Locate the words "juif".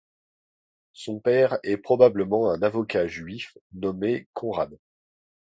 3.05-3.55